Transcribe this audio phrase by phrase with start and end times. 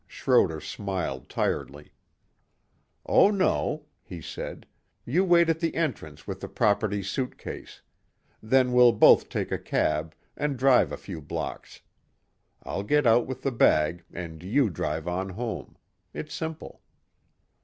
[0.07, 1.91] Schroder smiled tiredly.
[3.05, 4.65] "Oh no," he said,
[5.05, 7.83] "you wait at the entrance with the property suit case.
[8.41, 11.81] Then we'll both take a cab and drive a few blocks.
[12.63, 15.77] I'll get out with the bag and you drive on home.
[16.15, 16.81] It's simple."